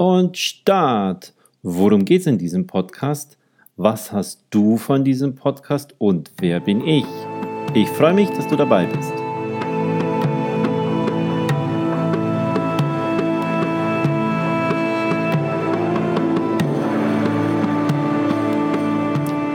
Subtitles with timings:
[0.00, 1.34] Und Start!
[1.62, 3.36] Worum geht es in diesem Podcast?
[3.76, 7.04] Was hast du von diesem Podcast und wer bin ich?
[7.74, 9.12] Ich freue mich, dass du dabei bist.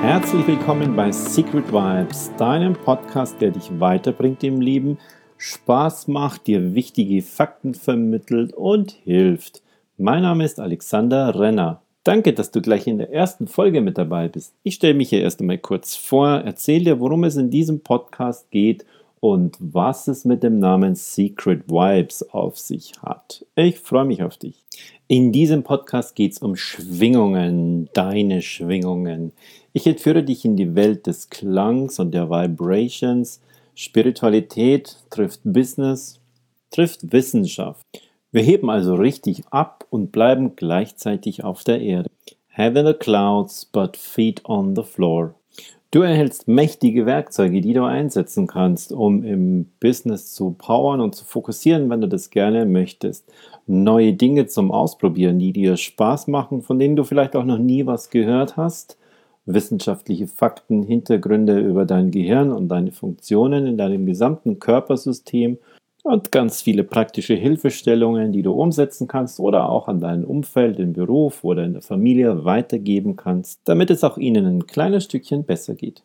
[0.00, 4.96] Herzlich willkommen bei Secret Vibes, deinem Podcast, der dich weiterbringt im Leben,
[5.36, 9.60] Spaß macht, dir wichtige Fakten vermittelt und hilft.
[10.02, 11.82] Mein Name ist Alexander Renner.
[12.04, 14.54] Danke, dass du gleich in der ersten Folge mit dabei bist.
[14.62, 18.50] Ich stelle mich hier erst einmal kurz vor, erzähle dir, worum es in diesem Podcast
[18.50, 18.86] geht
[19.20, 23.44] und was es mit dem Namen Secret Vibes auf sich hat.
[23.56, 24.64] Ich freue mich auf dich.
[25.06, 29.32] In diesem Podcast geht es um Schwingungen, deine Schwingungen.
[29.74, 33.42] Ich entführe dich in die Welt des Klangs und der Vibrations.
[33.74, 36.22] Spiritualität trifft Business,
[36.70, 38.09] trifft Wissenschaft.
[38.32, 42.08] Wir heben also richtig ab und bleiben gleichzeitig auf der Erde.
[42.48, 45.34] Head in the clouds, but feet on the floor.
[45.90, 51.24] Du erhältst mächtige Werkzeuge, die du einsetzen kannst, um im Business zu powern und zu
[51.24, 53.28] fokussieren, wenn du das gerne möchtest.
[53.66, 57.86] Neue Dinge zum Ausprobieren, die dir Spaß machen, von denen du vielleicht auch noch nie
[57.86, 58.96] was gehört hast.
[59.46, 65.58] Wissenschaftliche Fakten, Hintergründe über dein Gehirn und deine Funktionen in deinem gesamten Körpersystem
[66.02, 70.92] und ganz viele praktische Hilfestellungen, die du umsetzen kannst oder auch an deinem Umfeld, im
[70.92, 75.74] Beruf oder in der Familie weitergeben kannst, damit es auch ihnen ein kleines Stückchen besser
[75.74, 76.02] geht.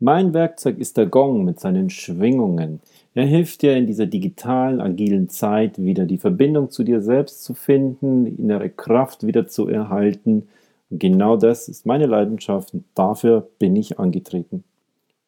[0.00, 2.80] Mein Werkzeug ist der Gong mit seinen Schwingungen.
[3.14, 7.54] Er hilft dir in dieser digitalen, agilen Zeit wieder die Verbindung zu dir selbst zu
[7.54, 10.46] finden, innere Kraft wieder zu erhalten.
[10.88, 14.62] Und genau das ist meine Leidenschaft und dafür bin ich angetreten.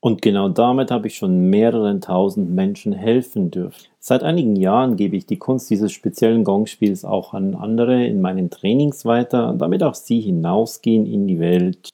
[0.02, 3.86] Und genau damit habe ich schon mehreren tausend Menschen helfen dürfen.
[3.98, 8.48] Seit einigen Jahren gebe ich die Kunst dieses speziellen Gongspiels auch an andere in meinen
[8.48, 11.90] Trainings weiter, damit auch sie hinausgehen in die Welt.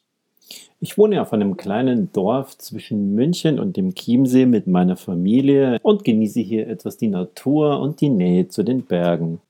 [0.78, 6.04] Ich wohne auf einem kleinen Dorf zwischen München und dem Chiemsee mit meiner Familie und
[6.04, 9.40] genieße hier etwas die Natur und die Nähe zu den Bergen.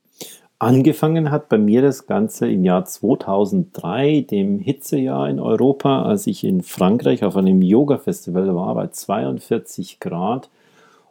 [0.58, 6.44] Angefangen hat bei mir das Ganze im Jahr 2003, dem Hitzejahr in Europa, als ich
[6.44, 10.48] in Frankreich auf einem Yoga-Festival war bei 42 Grad.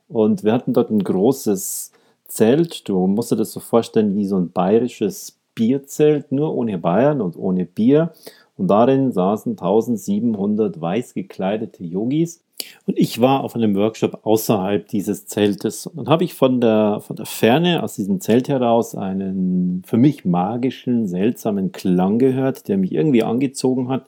[0.07, 1.91] Und wir hatten dort ein großes
[2.28, 2.89] Zelt.
[2.89, 7.38] Du musst dir das so vorstellen wie so ein bayerisches Bierzelt, nur ohne Bayern und
[7.38, 8.13] ohne Bier.
[8.57, 12.44] Und darin saßen 1700 weiß gekleidete Yogis.
[12.85, 15.87] Und ich war auf einem Workshop außerhalb dieses Zeltes.
[15.87, 19.97] Und dann habe ich von der, von der Ferne aus diesem Zelt heraus einen für
[19.97, 24.05] mich magischen, seltsamen Klang gehört, der mich irgendwie angezogen hat,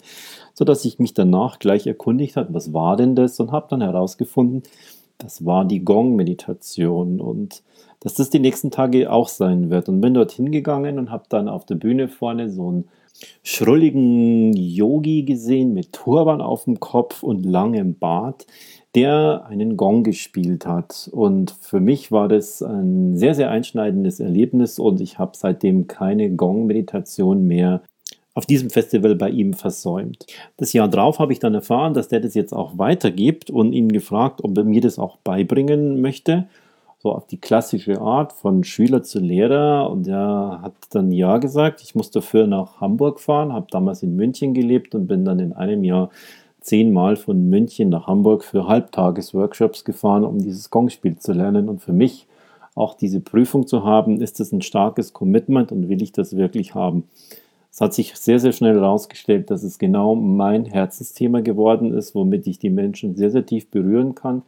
[0.54, 3.40] sodass ich mich danach gleich erkundigt habe, was war denn das?
[3.40, 4.64] Und habe dann herausgefunden,
[5.18, 7.64] das war die Gong-Meditation und
[8.00, 9.90] dass das die nächsten Tage auch sein wird.
[9.90, 12.86] Und bin dorthin gegangen und habe dann auf der Bühne vorne so ein
[13.44, 18.46] schrulligen Yogi gesehen mit Turban auf dem Kopf und langem Bart,
[18.96, 21.10] der einen Gong gespielt hat.
[21.12, 26.30] Und für mich war das ein sehr, sehr einschneidendes Erlebnis und ich habe seitdem keine
[26.32, 27.82] Gong-Meditation mehr
[28.34, 30.28] auf diesem Festival bei ihm versäumt.
[30.58, 33.90] Das Jahr drauf habe ich dann erfahren, dass der das jetzt auch weitergibt und ihn
[33.90, 36.48] gefragt, ob er mir das auch beibringen möchte
[37.00, 41.82] so auf die klassische Art von Schüler zu Lehrer und er hat dann Ja gesagt.
[41.84, 45.54] Ich musste dafür nach Hamburg fahren, habe damals in München gelebt und bin dann in
[45.54, 46.10] einem Jahr
[46.60, 51.70] zehnmal von München nach Hamburg für Halbtagesworkshops gefahren, um dieses Gongspiel zu lernen.
[51.70, 52.26] Und für mich
[52.74, 56.74] auch diese Prüfung zu haben, ist das ein starkes Commitment und will ich das wirklich
[56.74, 57.04] haben.
[57.72, 62.48] Es hat sich sehr, sehr schnell herausgestellt, dass es genau mein Herzensthema geworden ist, womit
[62.48, 64.42] ich die Menschen sehr, sehr tief berühren kann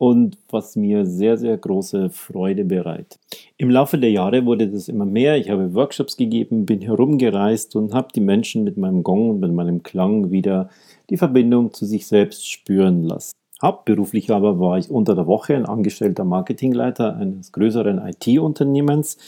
[0.00, 3.18] und was mir sehr, sehr große Freude bereitet.
[3.58, 5.36] Im Laufe der Jahre wurde das immer mehr.
[5.36, 9.52] Ich habe Workshops gegeben, bin herumgereist und habe die Menschen mit meinem Gong und mit
[9.52, 10.70] meinem Klang wieder
[11.10, 13.32] die Verbindung zu sich selbst spüren lassen.
[13.60, 19.18] Hauptberuflich aber war ich unter der Woche ein angestellter Marketingleiter eines größeren IT-Unternehmens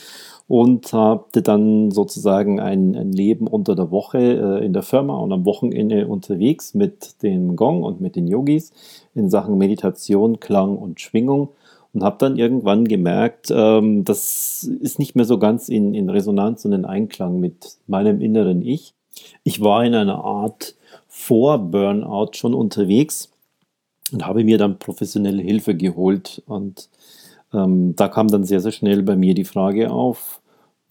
[0.47, 5.31] und hatte dann sozusagen ein, ein, Leben unter der Woche äh, in der Firma und
[5.31, 8.71] am Wochenende unterwegs mit dem Gong und mit den Yogis
[9.15, 11.49] in Sachen Meditation, Klang und Schwingung
[11.93, 16.65] und habe dann irgendwann gemerkt, ähm, das ist nicht mehr so ganz in, in Resonanz
[16.65, 18.93] und in Einklang mit meinem inneren Ich.
[19.43, 20.75] Ich war in einer Art
[21.07, 23.31] Vor-Burnout schon unterwegs
[24.11, 26.89] und habe mir dann professionelle Hilfe geholt und
[27.53, 30.41] ähm, da kam dann sehr, sehr schnell bei mir die Frage auf,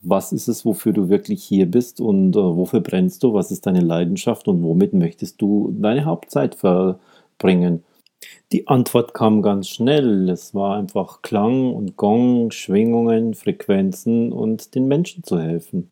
[0.03, 3.67] was ist es, wofür du wirklich hier bist und äh, wofür brennst du, was ist
[3.67, 7.85] deine Leidenschaft und womit möchtest du deine Hauptzeit verbringen?
[8.53, 10.29] Die Antwort kam ganz schnell.
[10.29, 15.91] Es war einfach Klang und Gong, Schwingungen, Frequenzen und den Menschen zu helfen.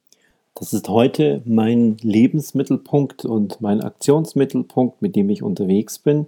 [0.55, 6.27] Das ist heute mein Lebensmittelpunkt und mein Aktionsmittelpunkt, mit dem ich unterwegs bin.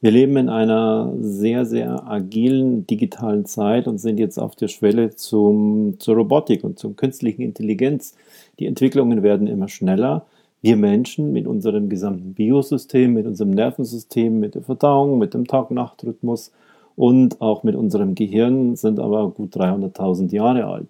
[0.00, 5.10] Wir leben in einer sehr, sehr agilen digitalen Zeit und sind jetzt auf der Schwelle
[5.16, 8.14] zum, zur Robotik und zur künstlichen Intelligenz.
[8.60, 10.24] Die Entwicklungen werden immer schneller.
[10.62, 16.52] Wir Menschen mit unserem gesamten Biosystem, mit unserem Nervensystem, mit der Verdauung, mit dem Tag-Nacht-Rhythmus
[16.94, 20.88] und auch mit unserem Gehirn sind aber gut 300.000 Jahre alt.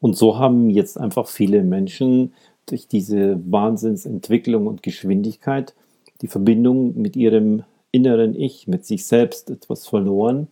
[0.00, 2.32] Und so haben jetzt einfach viele Menschen
[2.66, 5.74] durch diese Wahnsinnsentwicklung und Geschwindigkeit
[6.22, 10.48] die Verbindung mit ihrem inneren Ich, mit sich selbst etwas verloren,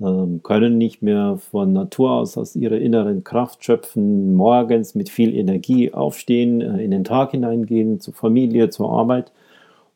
[0.00, 5.34] ähm, können nicht mehr von Natur aus aus ihrer inneren Kraft schöpfen, morgens mit viel
[5.34, 9.32] Energie aufstehen, äh, in den Tag hineingehen, zur Familie, zur Arbeit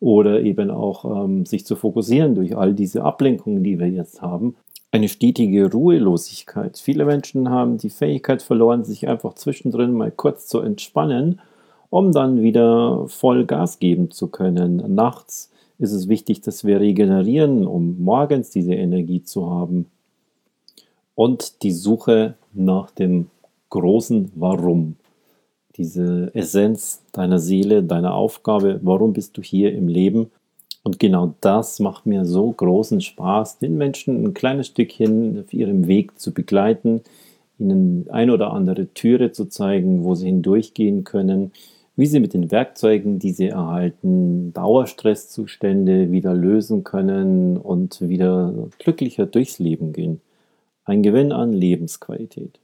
[0.01, 4.57] oder eben auch ähm, sich zu fokussieren durch all diese Ablenkungen, die wir jetzt haben.
[4.93, 6.79] Eine stetige Ruhelosigkeit.
[6.79, 11.41] Viele Menschen haben die Fähigkeit verloren, sich einfach zwischendrin mal kurz zu entspannen,
[11.91, 14.95] um dann wieder voll Gas geben zu können.
[14.95, 19.87] Nachts ist es wichtig, dass wir regenerieren, um morgens diese Energie zu haben.
[21.15, 23.31] Und die Suche nach dem
[23.71, 24.97] großen Warum.
[25.77, 30.31] Diese Essenz deiner Seele, deiner Aufgabe, warum bist du hier im Leben?
[30.83, 35.89] Und genau das macht mir so großen Spaß, den Menschen ein kleines Stückchen auf ihrem
[35.89, 37.03] Weg zu begleiten,
[37.59, 41.51] ihnen ein oder andere Türe zu zeigen, wo sie hindurchgehen können,
[41.97, 49.27] wie sie mit den Werkzeugen, die sie erhalten, Dauerstresszustände wieder lösen können und wieder glücklicher
[49.27, 50.21] durchs Leben gehen.
[50.85, 52.61] Ein Gewinn an Lebensqualität.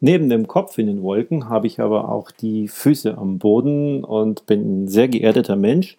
[0.00, 4.46] Neben dem Kopf in den Wolken habe ich aber auch die Füße am Boden und
[4.46, 5.96] bin ein sehr geerdeter Mensch.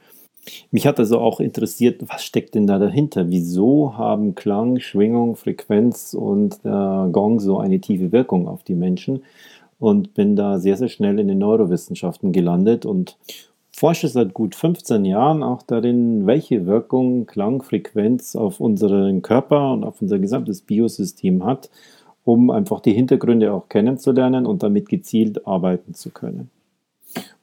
[0.70, 3.30] Mich hat also auch interessiert, was steckt denn da dahinter?
[3.30, 9.24] Wieso haben Klang, Schwingung, Frequenz und der Gong so eine tiefe Wirkung auf die Menschen?
[9.80, 13.18] Und bin da sehr, sehr schnell in den Neurowissenschaften gelandet und
[13.72, 20.02] forsche seit gut 15 Jahren auch darin, welche Wirkung Klangfrequenz auf unseren Körper und auf
[20.02, 21.70] unser gesamtes Biosystem hat,
[22.24, 26.50] um einfach die Hintergründe auch kennenzulernen und damit gezielt arbeiten zu können.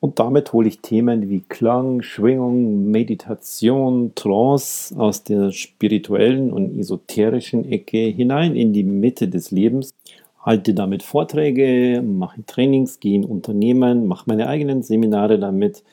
[0.01, 7.71] Und damit hole ich Themen wie Klang, Schwingung, Meditation, Trance aus der spirituellen und esoterischen
[7.71, 9.95] Ecke hinein in die Mitte des Lebens
[10.43, 15.85] halte damit Vorträge, mache Trainings, gehe in Unternehmen, mache meine eigenen Seminare damit,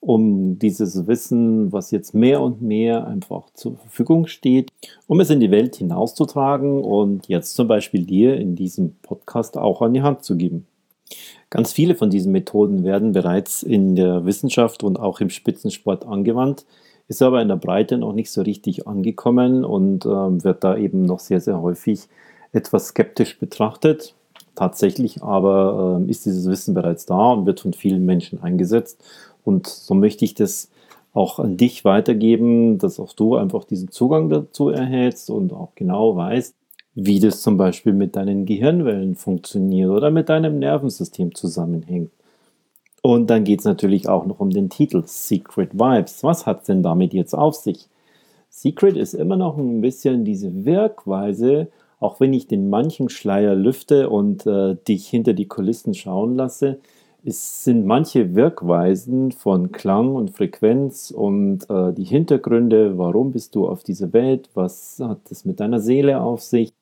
[0.00, 4.70] um dieses Wissen, was jetzt mehr und mehr einfach zur Verfügung steht,
[5.06, 9.82] um es in die Welt hinauszutragen und jetzt zum Beispiel dir in diesem Podcast auch
[9.82, 10.66] an die Hand zu geben.
[11.50, 16.64] Ganz viele von diesen Methoden werden bereits in der Wissenschaft und auch im Spitzensport angewandt,
[17.08, 21.04] ist aber in der Breite noch nicht so richtig angekommen und äh, wird da eben
[21.04, 22.08] noch sehr, sehr häufig
[22.58, 24.14] etwas skeptisch betrachtet.
[24.54, 29.02] Tatsächlich aber äh, ist dieses Wissen bereits da und wird von vielen Menschen eingesetzt.
[29.44, 30.68] Und so möchte ich das
[31.14, 36.16] auch an dich weitergeben, dass auch du einfach diesen Zugang dazu erhältst und auch genau
[36.16, 36.54] weißt,
[36.94, 42.10] wie das zum Beispiel mit deinen Gehirnwellen funktioniert oder mit deinem Nervensystem zusammenhängt.
[43.00, 46.24] Und dann geht es natürlich auch noch um den Titel Secret Vibes.
[46.24, 47.88] Was hat es denn damit jetzt auf sich?
[48.50, 51.68] Secret ist immer noch ein bisschen diese Wirkweise
[52.00, 56.78] auch wenn ich den manchen Schleier lüfte und äh, dich hinter die Kulissen schauen lasse,
[57.24, 63.68] es sind manche Wirkweisen von Klang und Frequenz und äh, die Hintergründe, warum bist du
[63.68, 66.72] auf dieser Welt, was hat es mit deiner Seele auf sich,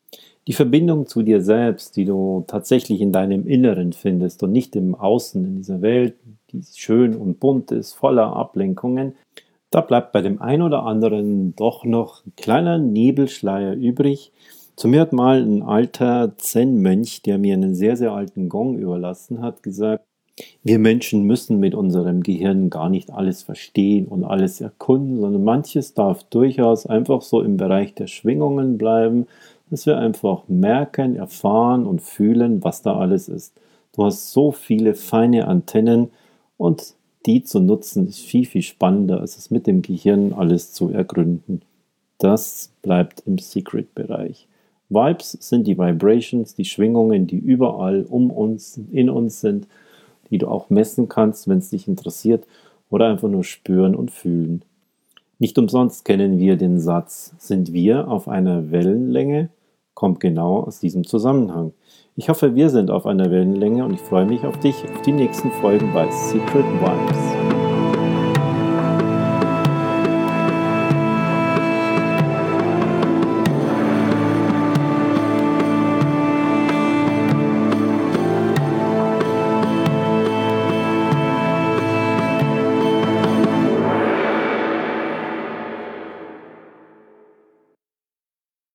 [0.46, 4.94] die Verbindung zu dir selbst, die du tatsächlich in deinem Inneren findest und nicht im
[4.94, 6.14] Außen in dieser Welt,
[6.52, 9.14] die schön und bunt ist, voller Ablenkungen,
[9.70, 14.32] da bleibt bei dem einen oder anderen doch noch ein kleiner Nebelschleier übrig,
[14.76, 19.40] zu mir hat mal ein alter Zen-Mönch, der mir einen sehr, sehr alten Gong überlassen
[19.40, 20.04] hat, gesagt,
[20.62, 25.94] wir Menschen müssen mit unserem Gehirn gar nicht alles verstehen und alles erkunden, sondern manches
[25.94, 29.26] darf durchaus einfach so im Bereich der Schwingungen bleiben,
[29.70, 33.54] dass wir einfach merken, erfahren und fühlen, was da alles ist.
[33.94, 36.10] Du hast so viele feine Antennen
[36.58, 40.90] und die zu nutzen ist viel, viel spannender, als es mit dem Gehirn alles zu
[40.90, 41.62] ergründen.
[42.18, 44.46] Das bleibt im Secret-Bereich.
[44.88, 49.66] Vibes sind die Vibrations, die Schwingungen, die überall um uns, in uns sind,
[50.30, 52.46] die du auch messen kannst, wenn es dich interessiert,
[52.88, 54.62] oder einfach nur spüren und fühlen.
[55.38, 59.50] Nicht umsonst kennen wir den Satz, sind wir auf einer Wellenlänge?
[59.94, 61.72] Kommt genau aus diesem Zusammenhang.
[62.16, 65.12] Ich hoffe, wir sind auf einer Wellenlänge und ich freue mich auf dich, auf die
[65.12, 67.55] nächsten Folgen bei Secret Vibes.